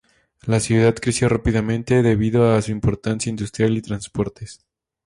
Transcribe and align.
La 0.47 0.59
ciudad 0.59 0.95
creció 0.99 1.29
rápidamente 1.29 2.01
debido 2.01 2.55
a 2.55 2.61
su 2.63 2.71
importancia 2.71 3.29
industrial 3.29 3.73
y 3.73 3.81
de 3.81 3.87
transportes. 3.87 4.65